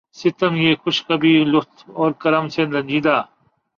ستم 0.15 0.53
پہ 0.55 0.71
خوش 0.81 0.97
کبھی 1.07 1.33
لطف 1.45 1.89
و 1.91 2.03
کرم 2.13 2.45
سے 2.53 2.61
رنجیدہ 2.65 3.17